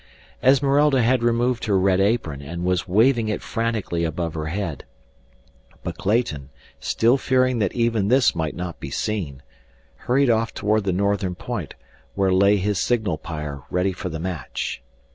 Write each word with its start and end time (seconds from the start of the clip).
Esmeralda 0.41 1.03
had 1.03 1.21
removed 1.21 1.65
her 1.65 1.77
red 1.77 1.99
apron 1.99 2.41
and 2.41 2.63
was 2.65 2.87
waving 2.87 3.27
it 3.29 3.39
frantically 3.43 4.03
above 4.03 4.33
her 4.33 4.47
head; 4.47 4.83
but 5.83 5.95
Clayton, 5.95 6.49
still 6.79 7.17
fearing 7.17 7.59
that 7.59 7.73
even 7.75 8.07
this 8.07 8.33
might 8.33 8.55
not 8.55 8.79
be 8.79 8.89
seen, 8.89 9.43
hurried 10.09 10.31
off 10.31 10.55
toward 10.55 10.85
the 10.85 10.91
northern 10.91 11.35
point 11.35 11.75
where 12.15 12.33
lay 12.33 12.57
his 12.57 12.79
signal 12.79 13.19
pyre 13.19 13.61
ready 13.69 13.91
for 13.93 14.09
the 14.09 14.19
match. 14.19 14.81